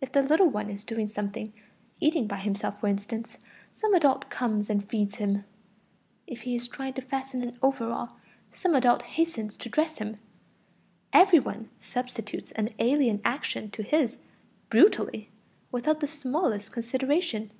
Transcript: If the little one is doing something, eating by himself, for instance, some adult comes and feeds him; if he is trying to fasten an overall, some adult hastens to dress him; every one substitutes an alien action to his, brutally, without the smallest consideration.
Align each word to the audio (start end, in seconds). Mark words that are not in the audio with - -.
If 0.00 0.12
the 0.12 0.22
little 0.22 0.48
one 0.48 0.70
is 0.70 0.84
doing 0.84 1.08
something, 1.08 1.52
eating 1.98 2.28
by 2.28 2.36
himself, 2.36 2.78
for 2.78 2.86
instance, 2.86 3.38
some 3.74 3.92
adult 3.92 4.30
comes 4.30 4.70
and 4.70 4.88
feeds 4.88 5.16
him; 5.16 5.42
if 6.28 6.42
he 6.42 6.54
is 6.54 6.68
trying 6.68 6.92
to 6.92 7.02
fasten 7.02 7.42
an 7.42 7.58
overall, 7.60 8.10
some 8.52 8.76
adult 8.76 9.02
hastens 9.02 9.56
to 9.56 9.68
dress 9.68 9.98
him; 9.98 10.20
every 11.12 11.40
one 11.40 11.70
substitutes 11.80 12.52
an 12.52 12.70
alien 12.78 13.20
action 13.24 13.68
to 13.72 13.82
his, 13.82 14.16
brutally, 14.70 15.28
without 15.72 15.98
the 15.98 16.06
smallest 16.06 16.70
consideration. 16.70 17.50